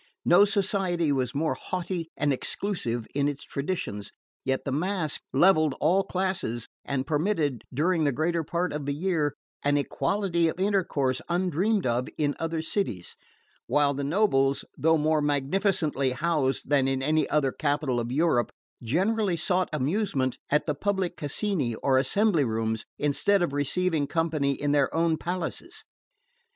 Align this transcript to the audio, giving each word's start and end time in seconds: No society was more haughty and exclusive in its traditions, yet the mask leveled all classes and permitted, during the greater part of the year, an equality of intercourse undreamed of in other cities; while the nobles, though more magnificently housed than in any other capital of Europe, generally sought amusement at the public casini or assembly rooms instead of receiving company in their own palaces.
No 0.25 0.45
society 0.45 1.11
was 1.11 1.35
more 1.35 1.53
haughty 1.53 2.09
and 2.17 2.33
exclusive 2.33 3.05
in 3.13 3.27
its 3.27 3.43
traditions, 3.43 4.11
yet 4.43 4.65
the 4.65 4.71
mask 4.71 5.21
leveled 5.31 5.75
all 5.79 6.03
classes 6.03 6.67
and 6.83 7.05
permitted, 7.05 7.63
during 7.71 8.03
the 8.03 8.11
greater 8.11 8.43
part 8.43 8.73
of 8.73 8.87
the 8.87 8.95
year, 8.95 9.35
an 9.63 9.77
equality 9.77 10.47
of 10.47 10.59
intercourse 10.59 11.21
undreamed 11.29 11.85
of 11.85 12.07
in 12.17 12.33
other 12.39 12.63
cities; 12.63 13.15
while 13.67 13.93
the 13.93 14.03
nobles, 14.03 14.65
though 14.75 14.97
more 14.97 15.21
magnificently 15.21 16.13
housed 16.13 16.67
than 16.71 16.87
in 16.87 17.03
any 17.03 17.29
other 17.29 17.51
capital 17.51 17.99
of 17.99 18.11
Europe, 18.11 18.51
generally 18.81 19.37
sought 19.37 19.69
amusement 19.71 20.39
at 20.49 20.65
the 20.65 20.73
public 20.73 21.15
casini 21.15 21.75
or 21.75 21.99
assembly 21.99 22.43
rooms 22.43 22.85
instead 22.97 23.43
of 23.43 23.53
receiving 23.53 24.07
company 24.07 24.53
in 24.53 24.71
their 24.71 24.91
own 24.95 25.15
palaces. 25.15 25.83